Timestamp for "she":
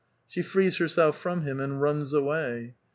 0.27-0.41